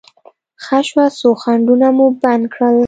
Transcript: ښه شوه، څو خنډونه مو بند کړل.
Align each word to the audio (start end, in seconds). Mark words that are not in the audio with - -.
ښه 0.63 0.79
شوه، 0.87 1.05
څو 1.19 1.29
خنډونه 1.41 1.87
مو 1.97 2.07
بند 2.21 2.43
کړل. 2.53 2.75